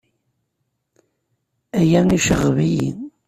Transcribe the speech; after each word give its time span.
Aya 1.79 2.01
iceɣɣeb-iyi. 2.17 2.89